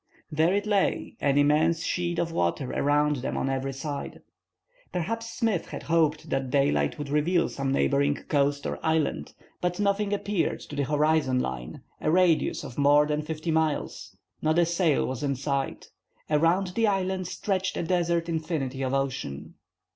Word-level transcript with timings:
There 0.31 0.51
it 0.55 0.65
lay, 0.65 1.15
an 1.19 1.37
immense 1.37 1.83
sheet 1.83 2.17
of 2.17 2.31
water 2.31 2.71
around 2.71 3.17
them 3.17 3.37
on 3.37 3.51
every 3.51 3.71
side. 3.73 4.23
Perhaps 4.91 5.29
Smith 5.29 5.67
had 5.67 5.83
hoped 5.83 6.31
that 6.31 6.49
daylight 6.49 6.97
would 6.97 7.09
reveal 7.09 7.47
some 7.47 7.71
neighboring 7.71 8.15
coast 8.15 8.65
or 8.65 8.83
island. 8.83 9.35
But 9.61 9.79
nothing 9.79 10.11
appeared 10.11 10.61
to 10.61 10.75
the 10.75 10.85
horizon 10.85 11.39
line, 11.39 11.83
a 11.99 12.09
radius 12.09 12.63
of 12.63 12.79
more 12.79 13.05
than 13.05 13.21
fifty 13.21 13.51
miles. 13.51 14.17
Not 14.41 14.57
a 14.57 14.65
sail 14.65 15.05
was 15.05 15.21
in 15.21 15.35
sight. 15.35 15.91
Around 16.31 16.69
the 16.69 16.87
island 16.87 17.27
stretched 17.27 17.77
a 17.77 17.83
desert 17.83 18.27
infinity 18.27 18.81
of 18.81 18.95
ocean. 18.95 19.53